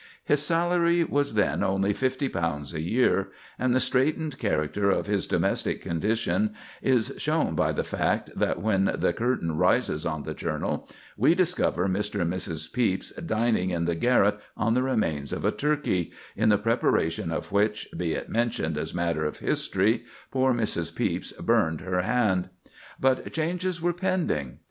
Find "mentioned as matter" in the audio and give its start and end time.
18.27-19.23